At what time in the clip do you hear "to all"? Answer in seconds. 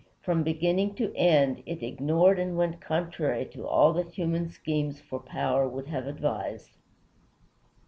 3.53-3.93